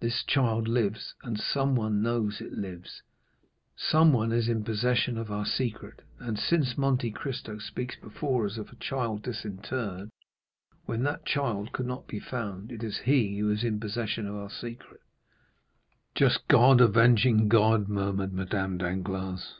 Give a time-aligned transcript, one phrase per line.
[0.00, 6.36] This child lives, and someone knows it lives—someone is in possession of our secret; and
[6.36, 10.10] since Monte Cristo speaks before us of a child disinterred,
[10.86, 14.34] when that child could not be found, it is he who is in possession of
[14.34, 15.02] our secret."
[16.16, 19.54] "Just God, avenging God!" murmured Madame Danglars.